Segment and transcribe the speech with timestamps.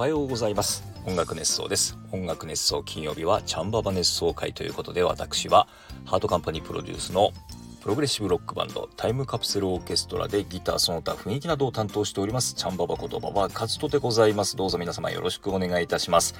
[0.00, 5.68] はようございます音楽熱想です音楽熱想金曜日はチャンババ熱想回ということで私は
[6.06, 7.32] ハートカンパニープロデュースの
[7.82, 16.34] プログレッシブロックバンドタイムカプセルオーケストラでギターその他雰囲気などを担当しておりますチャンババことババカズトでございますどうぞ皆様よろしくお願いいたします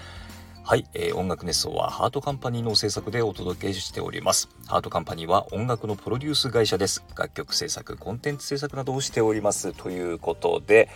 [0.64, 4.48] はい、えー、音楽熱想はハートカンパニーの制作でお届けしております。
[4.68, 7.02] ハートカンパニーは音楽のプロデュース会社です。
[7.16, 9.72] 楽曲制作、コンテンツ制作などをしております。
[9.72, 10.88] ということで、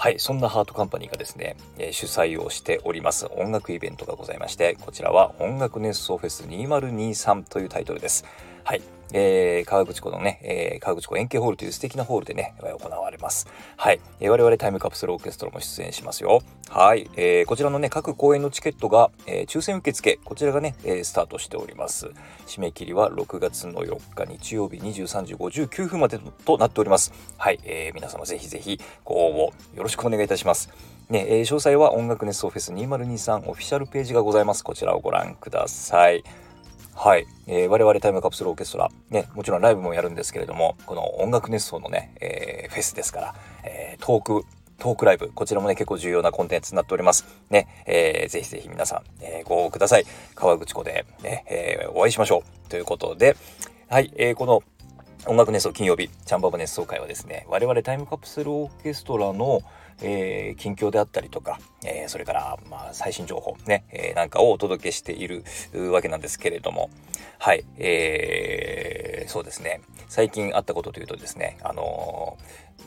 [0.00, 8.24] はい、そんなハートカンパニーがですね、え、主催をしております音楽イベントがございまして、こちらは音楽熱奏フェス2023というタイトルです。
[8.64, 8.82] はい。
[9.12, 13.48] えー、川口湖のね、えー、川口湖円形ホールという素敵なホールでね、行われます。
[13.76, 14.00] はい。
[14.20, 16.42] えー、我々タイムカプセルオーケストラも出演しますよ。
[16.68, 17.10] はい。
[17.16, 22.10] えー、こちらのね、各公演のチケットが、えー、抽選受付、こちらがね、えー、スタートしております。
[22.46, 27.12] 締め切りは6月の4日日曜日23時59分までとなっております。
[27.36, 27.58] はい。
[27.64, 30.70] えー、皆様ぜひぜひご応募よろしくお願いいたします。
[31.08, 34.62] ね、えー、詳細は音楽熱奏フェス2023オフィシャルページがございます。
[34.62, 36.22] こちらをご覧ください。
[36.94, 44.44] はい、えー、我々タイムカプセルオーケストラ、ね、もちろんライブもやるんですけれども、この音楽熱奏のね、えー、フェスですから、えー、トーク、
[44.78, 47.24] トークライブ、こちらもね、結構重要なコンテンツになっております。
[47.48, 50.04] ね、えー、ぜひぜひ皆さん、えー、ご応募ください。
[50.34, 52.68] 川口湖でね、えー、お会いしましょう。
[52.68, 53.36] ということで、
[53.88, 54.62] はい、えー、この
[55.26, 59.60] 音楽熱奏金曜日、チャンババ熱奏会はですね、我々タイムカプセルオーケストラの、
[60.00, 65.44] えー、近況であったりとか、えー、それから、まあ、最新情報ね、えー、なんかをお届けしている
[65.92, 66.88] わけなんですけれども、
[67.38, 72.38] はい、えー、そうですね、最近あったことというとですね、あの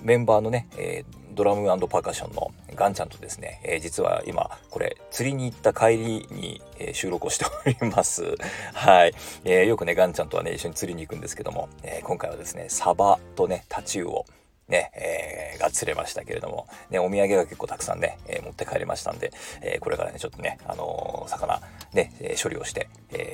[0.01, 8.35] メンバーのね、えドラムパーカッションのガンちゃんとですね、え実は今、これ、釣りに行った帰りに、え収録をしております。
[8.73, 9.13] はい。
[9.45, 14.25] えーよくね、ガンちゃんとはね、一緒に釣りに行くんですけども、え今回はですね、サバとね、タチウオ、
[14.67, 21.61] ね、えー、が釣れましたけれども、ね、お土産が結構たくさんね、えー、持って帰りましたんで、えー、これからね、ちょっとね、あの魚、
[21.93, 23.32] ね、え処理をして、えー、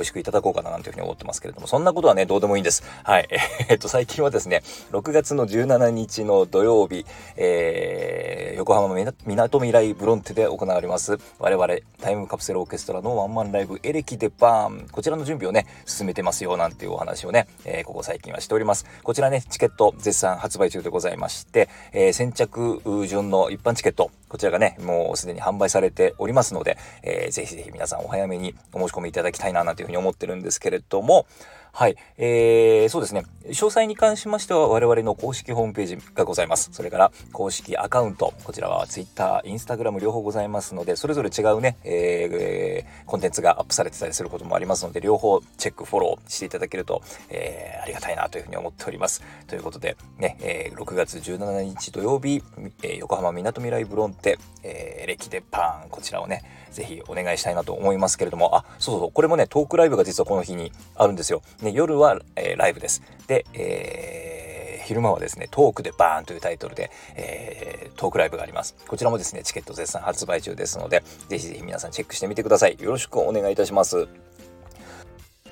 [0.00, 2.82] 美味しくいただこうかななんていうふうに思ってますけれども、そんなことはね、どうでもいいんです。
[3.04, 3.28] はい。
[3.68, 4.62] え、っと、最近はですね、
[4.92, 7.04] 6月の17日の土曜日、
[7.36, 8.94] えー、横浜
[9.26, 11.66] みなとみらいブロンテで行われます、我々
[12.00, 18.86] タイムカプセルオーケストラのワンマンライブエレキでバーン、こちらの準備をね、進めてますよ、なんていうお話をね、えー、ここ最近はしております。
[19.02, 31.26] こちらね、チケット絶賛発売中でございまして、えー、先着順の一般チケット、こちらがね、もうすでに販売されておりますので、えー、ぜひぜひ皆さんお早めにお申し込みいただきたいな、なんていうふうに思ってるんですけれども、
[31.72, 31.96] はい。
[32.18, 33.24] えー、そうですね。
[33.46, 36.70] 詳細に関しましては我々の公式ホームページがございます。
[36.72, 49.22] それから公式アカウント、こちらは Twitter、Instagram 両方ございますので、それぞれ違うね、えー、コンテンツがアップされてたりすることもありますので、両方チェック、フォローしていただけると、えー、ありがたいなというふうに思っております。
[49.46, 52.42] ということで、ね、えー、6月17日土曜日、
[52.82, 61.42] えー、横浜みなとみらいブロンテ、えー、歴でパーン、こちらをね、ぜひお願いしたいなと思いますけれども、あ、そうそう、これもね、トークライブが実はこの日にあるんですよ。
[61.62, 63.02] ね、夜は、えー、ライブです。
[63.26, 68.74] で、えー、昼間はですね、トークでバーンというタイトルで、えー、トークライブがあります。
[68.88, 72.76] こちらもですね、チケット絶賛発売中ですので、ぜひぜひ皆さんチェックしてみてください。
[72.80, 74.08] よろしくお願いいたします。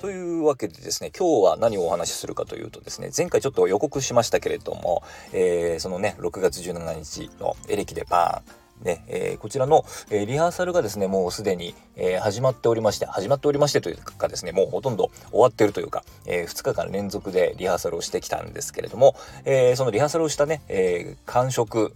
[0.01, 5.03] というわけでですね、今日は何をお話しするかというとですね、前回ちょっと予告しましたけれども、
[5.33, 21.95] えー、そのね、6月17日のエレキでバーン、ね、えー、こちらの、えー、リハーサルがですね、もうすでに、えー、始まっておりまして、始まっておりましてというかですね、もうほとんど終わってるというか、え2日間連続でリハーサルをしてきたんですけれども、えそのリハーサルをしたね、え感触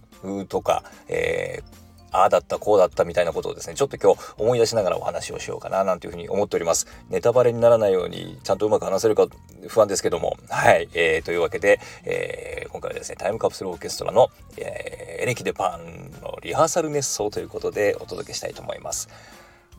[0.49, 1.82] とか、えー
[2.13, 6.87] ああだった、こうだったみたいなことをですね、ちょっと今日思い出しながらお話をしようかな、なんていうふうに思っております。
[7.09, 9.27] ネタバレにならないように、ちゃんとうまく話せるか
[9.67, 19.09] 不安ですけども、はい、えー、というわけで、えー、今回はですね、タイムカプセルオーケストラの、えー、エレキデパンのリハーサル熱奏ということでお届けしたいと思います。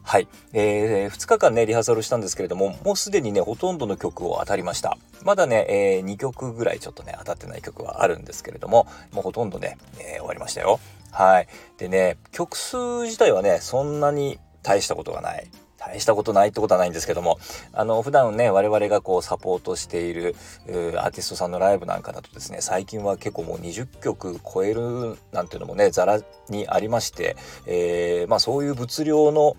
[0.07, 0.29] はい。
[0.53, 4.99] えー、2日間ね、リハーサルしたんですけれども、もうすでにね、ほとんどの曲を当たりました。
[5.23, 10.79] まだね、えー、2曲ぐらいちょっとね、当たってない曲はあるんですけれども、もうほとんどね、えー、終わりましたよ。
[11.15, 11.49] はい。
[11.79, 15.49] でね、曲数自体はね、そんなに大したことがない。
[15.79, 17.39] 大したことないってことはないんですけども、
[17.73, 20.35] あの、普段ね、我々がこうサポートしている
[20.67, 27.37] アーティストさんのライブなんかだとですね、最近は結構もう20曲超えるなんていうのもね、ざらにありまして、
[27.67, 29.57] えー、まあそういう物量の、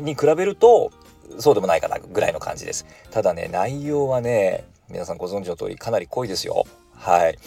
[0.00, 0.90] に比べると、
[1.38, 2.86] そうでもないかなぐらいの感じです。
[3.12, 6.64] ただね、内容はね、皆さんご存知の通りかなり濃いですよ。
[6.94, 7.38] はい。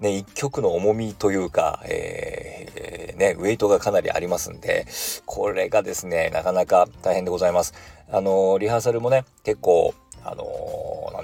[0.00, 4.86] ね、一曲の重みというか、えー、ね、ウェイトがかなりありますんで、
[5.26, 7.74] これがですね、なかなか大変でございます。
[8.10, 10.44] あの、リハーサルもね、結構、あの、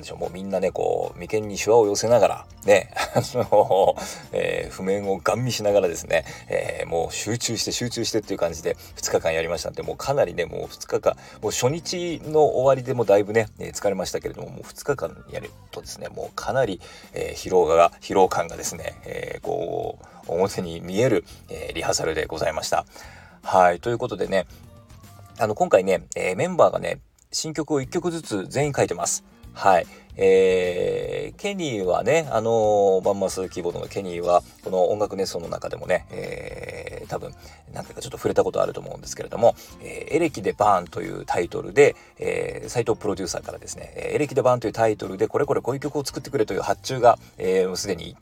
[0.05, 3.97] でしょう、もうみんなね、こう、眉間にシワを寄せながら、ね、 あの
[4.33, 16.81] えー、譜面をガン見しながらですね、えー、もう集中して集中してっていう感じで2日間やりましたんで、もうかなりね、もう2日間、もう初日の終わりでもだいぶね、え疲れましたけれども、もう2日間やるとですね、もうかなり、
[17.15, 19.99] え疲労が、疲労感がですね、えこ
[20.29, 22.85] う、表に見える、えリハーサルでございました。
[23.43, 24.47] はい、ということでね、
[25.39, 27.01] あの、今回ね、えメンバーがね、
[27.35, 29.25] 新曲を1曲ずつ全員書いてます。
[29.55, 29.87] はい。
[30.17, 37.33] えー、ケニーはね、あのー、バンマスキーボードのケニーは、この音楽熱奏の中でもね、えー、多分、
[37.73, 48.17] 何回かちょっと触れたことあると思うんですけれども、えー、エレキでバーンというタイトルで、えー、斎藤プロデューサーからですね、エレキでバーンというタイトルで、これこれこういう曲を作ってくれという発注が、えー、すでに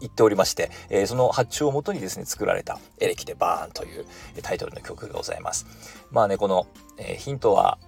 [0.00, 4.04] 言っておりまして、えー、その発注をもとにですね、作られたエレキでバーンという
[4.42, 5.66] タイトルの曲がございます。
[6.10, 6.66] まあね、この、
[6.98, 7.78] えー、ヒントは、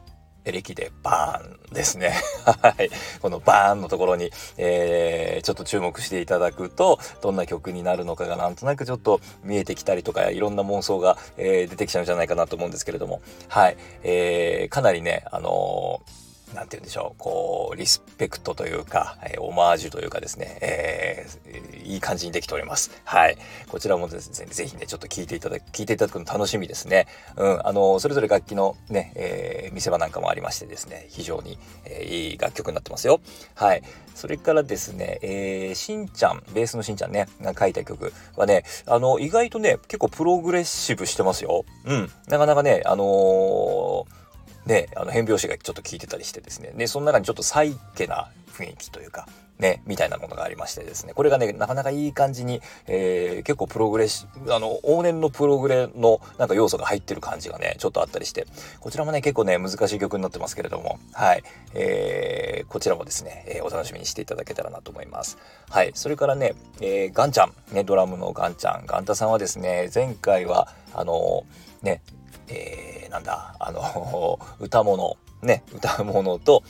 [0.49, 2.15] エレキでバーンですね。
[2.45, 2.91] はい。
[3.21, 13.77] このバーンのところに、えー、ちょっと注目していただくと、どんな曲になるのかがなんとなくちょっと見えてきたりとか、いろんな妄想が、えー、出てきちゃうんじゃないかなと思うんですけれども、はい。
[14.03, 22.91] えー、かなりね、あのーなんて言うんでしょう、こう、リスペクトというか、えー、オマージュというかですね、えー、いい感じにできております。
[23.05, 23.37] はい。
[23.69, 27.07] こちらもですね、ぜひね、ちょっと聞いていただ聞いていただくの楽しみですね。
[27.37, 33.21] うん、あの、それぞれ楽器のね、えー、見せ場なんかもありましてですね、非常に、えー、いい楽曲になってますよ。
[33.55, 33.83] はい。
[34.15, 41.65] それからですね、えー、しんちゃん、ベースのしんちゃんね、が書いた曲はね、あの、意外とね、結構プログレッシブしてますよ。
[41.85, 42.11] うん。
[42.27, 44.28] なかなかね、あのー
[44.69, 49.27] ね、あの変拍子がちょっと効いてたりしてですね、で、その中にちょっとサイケな雰囲気というか、
[49.59, 58.47] ね、みたいなものがありましてですね、これがね、なかなかいい感じに、えー、結構プログレシあの、往年のプログレのなんか要素が入ってる感じがね、ちょっとあったりして、
[58.79, 61.43] こちらもね、結構ね、難しい曲になってますけれども、はい、
[61.73, 65.39] えー、こちらもですね、えー、お楽しみにしていただけたらなと思います。
[65.71, 71.45] はい、それからね、えー、ガンちゃん、ね、ドラムのガンちゃん、ガンタさんはですね、前回は、あの
[71.83, 72.03] ね、
[72.49, 76.63] えー、なんだ、あの、 歌物、ね、歌物と、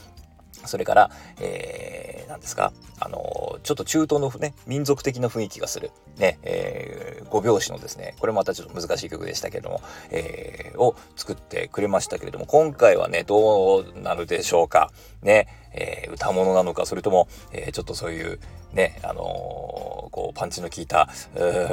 [0.67, 1.11] それから、
[1.41, 9.81] えー、何ですか、あの、ちょっと中東のね、民族的な雰囲気がする、ね、えー、5拍子のですね、これまたちょっと難しい曲でしたけれども、
[10.11, 14.91] えー、を作ってくれましたけれども、今回はね、どうなるでしょうか。
[15.23, 15.47] ね、
[15.79, 18.41] えー、歌物なのか、それとも、えー、ちょっとそういう、
[18.73, 21.09] ね、あのー、こう、パンチの効いた、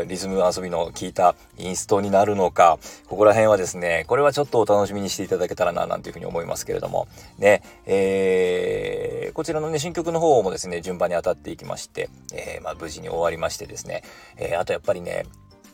[0.08, 7.08] リズム遊びの効いたインストになるのか、ここら辺はですね、これはちょっとお楽しみにしていただけたらな、なんていうふうに思いますけれども、
[7.38, 14.04] ね、えー、こちらのね、新曲の方もですね、順番に当たっていきまして、えー、まあ、無事に終わりましてですね、
[14.38, 15.26] えー、あとやっぱりね、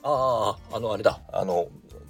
[0.03, 1.67] ああ、あの、あれだ、あの、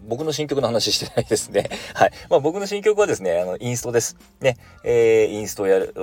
[0.08, 1.70] 僕の新曲の話してないですね。
[1.94, 2.12] はい。
[2.30, 4.18] まあ僕の新曲はですね、あの、インストです。
[4.40, 4.58] ね。
[4.84, 5.94] えー、インストやる、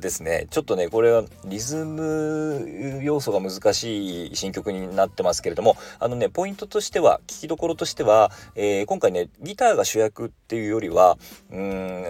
[0.00, 0.46] ですね。
[0.50, 11.18] ちょっとね、これはリズム要素が難しい新曲になってますけれども、あのね、ポイントとしては、聞きどころとしては、えー、今回ね、ギターが主役っていうよりは、
[11.50, 12.04] うん、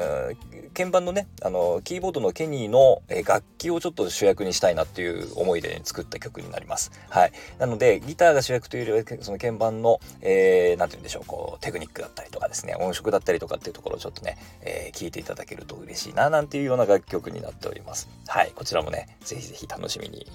[0.75, 6.91] 鍵盤のね、あの、キーボードのケニーの楽器をちょっと主役にしたいなっていう思いで、ね、作った曲になります。
[7.09, 7.33] はい。
[7.59, 18.11] なので、ギターが主役というよりは、その鍵盤の、えー、なんて言うんでしょう、こう、テクニックだったりとかですね、音色だったりとかっていうところをちょっとね、えー、聞いていただけると嬉しいな、なんていうような楽曲になっております。
[18.29, 20.31] はい、こちらもね、是非是非楽しみに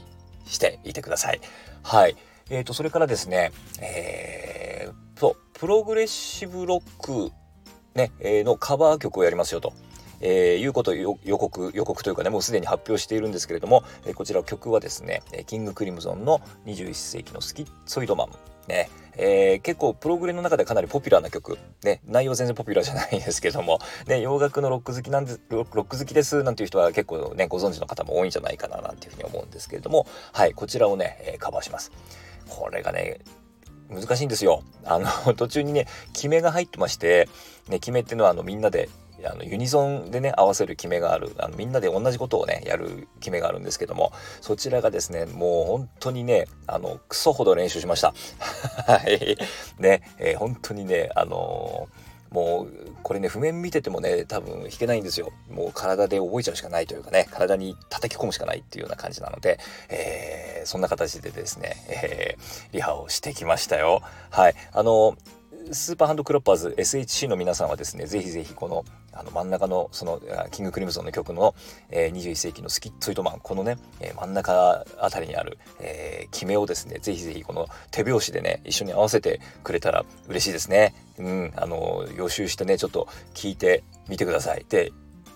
[0.48, 1.42] していてください。
[1.84, 2.18] はい。
[2.50, 7.32] えーと、それからですね、えー、そう、プログレッシブロック、
[7.94, 9.74] ね、えー、のカバー曲をやりますよと。
[10.22, 18.30] えー、いうことを予告、予告というかね、もうすでに発表しているんですけれども、えー、こちら曲はですね、キングクリムゾンの21世紀のスキッソイドマン。
[18.68, 21.58] ね、えー、結構プログレの中でかなりポピュラーな曲。
[21.84, 31.92] ね、内容全然ポピュラーじゃないんですけども、ね、洋楽のロック好きなんです、ロック好きですなんていう人は結構ね、ご存知の方も多いんじゃないかななんていうふうに思うんですけれども、はい、こちらをね、えー、カバーします。
[32.50, 33.20] これがね、
[33.90, 34.64] 難しいんですよ。
[34.84, 37.30] あの、途中にね、決めが入ってまして、
[37.70, 38.90] ね、決めっていうのはあのみんなで
[39.26, 48.14] あのユニゾンでね合わせる決めがあるあのみんなで同じことをねやる決めがあるんですけどもそちらがですねもう本当にねあのクソほど練習しました。
[48.88, 49.38] はい。
[49.80, 55.32] ね、えー、本当にねあのーもうこれね譜面見ててもね多分弾けないんですよ。
[55.50, 59.60] もう体で覚えちゃうしかないというかね体に叩き込むしかないっていうような感じなので、
[59.90, 64.02] えー、そんな形でですね、えー、リハをしてきましたよ。
[64.30, 64.56] はい。
[64.74, 65.16] あの
[65.72, 70.22] スーパーハンドクロッパーズ SHC の皆さんはですね、ぜひぜひこのあの真ん中のその
[70.52, 71.56] キングクリムゾンの曲の、
[71.90, 80.94] えー、21世紀のスキッツイトマン、このね、えー、真ん中あたりにある、えー、決めをですね、ぜひぜひこの手拍子でね、一緒に合わせてくれたら嬉しいですね。
[81.18, 84.66] うん、あの、予習してね、ちょっと聞いてみてください。
[84.70, 84.92] で、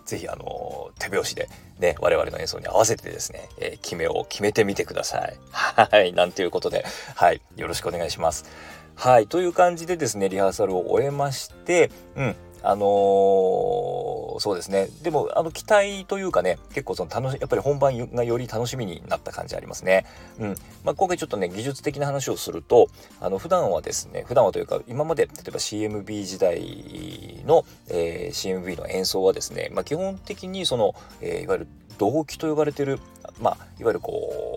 [0.06, 5.38] ぜひあの手拍子でね、我々の演奏に合わせてですね、えー、決めを決めてみてください。
[5.52, 6.86] はい、なんていうことで、
[7.16, 8.46] はい、よろしくお願いします。
[8.96, 14.88] はい、という感じでですね、リハーサルを終えまして、うん、あのー、そうですね。
[15.02, 20.06] でも、あの、期待というかね、結構その楽し、やっぱり本番がより楽しみになった感じありますね。
[20.40, 20.56] うん。
[20.84, 22.88] まあ、今回ちょっとね、技術的な話をすると、
[23.20, 31.68] あの、普段はですね、普段はというか、今まで、例えば CMB 時代の、えー、CMB の演奏はですね、まあ、基本的にその、えー、いわゆる
[31.98, 33.00] 動機と呼ばれてる、
[33.40, 34.51] まあ、いわゆるこう、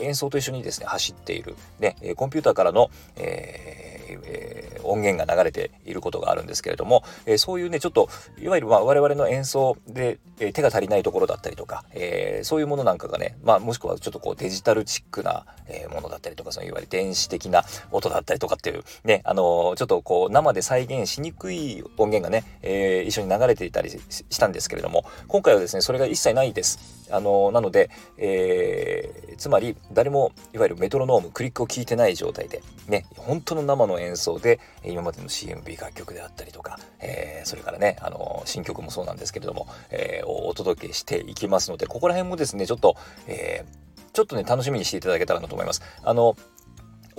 [0.00, 8.08] 演奏と一緒にですね、走っている、ね、コンピューターからの、えー、音源が流れていることがあるんですけれども、えー、そういうねちょっと
[8.40, 26.97] いわゆるまあ我々の演奏で、えー、手が足りないところだったりとか、えそういうものなんかがね、まあ、もしくはちょっとこうデジタルチックな、えものだったりとかそのいわゆる電子的な音だったりとかっていうねあのちょっとこう生で再現しにくい音源がね、え一緒に流れていたりしたんですけれども今回はですねそれが一切ないです。
[27.10, 42.96] あのなので、えー、つまり誰もいわゆるメトロノームクリックを聞いてない状態でね本当の生の演奏で今までの CMB 楽曲であったりとか、えー、それからねあの新曲もそうなんですけれども、えー、お届けしていきますのでここら辺もですねちょっと、
[43.26, 45.82] えー、ちょっとね楽しみにしていただけたらなと思います。
[46.02, 46.36] あの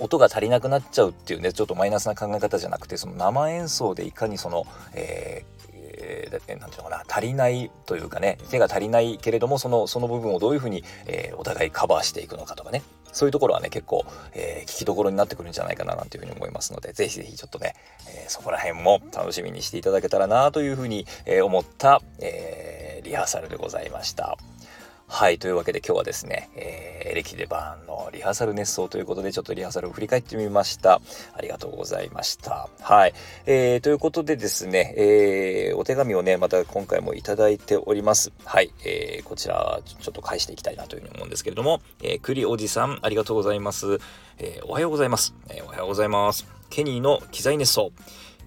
[0.02, 5.59] 音が足りなくなっちゃうっていうねちょっとマイナスな考え方じゃなくてその生演奏でいかにその、えー
[6.10, 17.74] えー、ていうのかな足りないというかね手が足りないけれどもそのその部分をどういうふうに、えー、お互いカバーしていくのかとかねそういうところはね結構、えー、聞きどころになってくるんじゃないかななんていうふうに思いますので是非是非ちょっとね、
[18.08, 24.38] えー、そこら辺も楽しみにしていただけたらなというふうに、え、思った、えリハーサルでございました。
[25.12, 25.38] はい。
[25.38, 31.02] というわけで今日はですね、えー、エレキデバーンのリハーサル熱奏ということで、ちょっとリハーサルを振り返ってみました。
[31.34, 32.68] ありがとうございました。
[32.80, 33.12] はい。
[33.44, 38.32] えー、ということでですね、えー、お手紙をね、また今回もいただいております。
[38.44, 38.72] はい。
[38.84, 43.98] えー、こちら、ちょっと返していきたいなというふうに思うんですけれども、えー、栗おじさん、ありがとうございます。
[44.38, 45.34] えー、おはようございます。
[45.48, 46.46] えー、おはようございます。
[46.70, 47.90] ケニーの機材熱奏。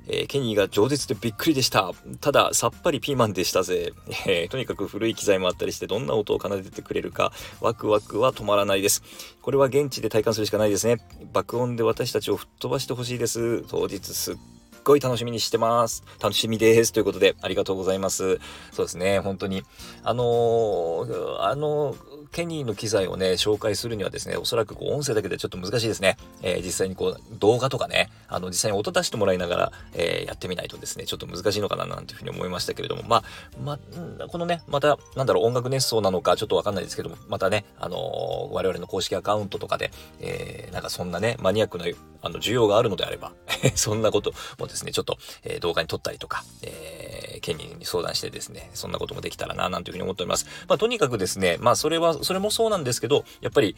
[0.08, 1.92] えー、ケニーが饒舌でびっくりでした。
[2.20, 3.94] ただ、さっぱりピーマンでしたぜ。
[4.28, 7.32] えー、とにかく古い機材もあったりして、どんな音を奏でてくれるか、
[7.62, 9.04] ワクワクは止まらないです。
[9.42, 10.98] これは現地で体感するしかないですね。
[11.32, 13.64] 爆音で私たちを吹っ飛ばしてほしいです。
[13.70, 14.36] 当日すっ
[14.84, 16.04] ごい楽しみにしてます。
[16.22, 16.92] 楽しみです。
[16.92, 18.40] ということで、ありがとうございます。
[18.72, 19.64] そうですね、本当に。
[20.04, 26.18] あのー、あのーケニーの機材をね、紹介するにはですね、おそらくこう音声だけでちょっと難しいですね。
[26.42, 33.24] えー、実際にこう動画とかね、あの実際に音出してもらいながら、えー、やってみないとですね、ちょっと難しいのかななんていうふうに思いましたけれども、まあ、
[33.64, 38.00] まあ、このね、また、なんだろう、音楽熱奏なのかちょっとわかんないですけども、またね、あのー、
[38.52, 41.86] 我々の公式アカウントとかで、えー、なんかそんなね、マニアックな
[42.24, 43.34] あの需要があるのであれば
[43.76, 50.46] そんなこともですね、ちょっと、えー、動画に撮ったりとか、えー、ケニーに相談してですね、そんなこともできたらな、なんていうふうに思っております。
[50.68, 53.76] まあ、とにかくですね、まあ、それは、それもそうなんですけど、やっぱり、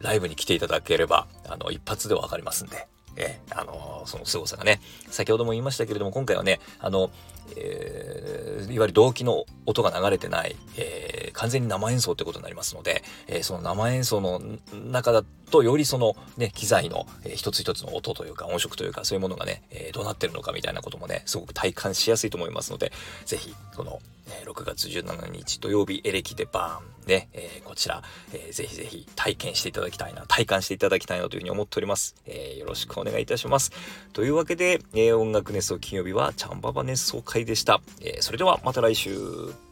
[0.00, 2.86] ライブに来ていただければ、あの、一発でわかりますんで、
[3.18, 4.80] え、あのその凄さがね、
[5.10, 7.10] 先ほども言いましたけれども、今回はね、あの、
[7.56, 14.40] えー、いわゆる動機の音が流れてない、えー、完全に生演奏ってことになりますので、えー、その生演奏の
[14.72, 22.92] 中だとよりそのね、機材の、えー、一つ一つの音というか音色というかそういうものがね、えー、どうなってるのかみたいなこともね、すごく体感しやすいと思いますので、
[23.24, 32.14] ぜひ、この、え、6月17日土曜日エレキでバーンね、えー、こちら、えー、ぜひぜひ体験していただきたいな、体感していただきたいなというふうに思っております。
[32.26, 33.72] えー、よろしくお願いいたします。
[34.12, 37.80] というわけで、え、音楽熱奏金曜日はチャンババ熱奏会でした。
[38.00, 39.67] え、それではまた来週。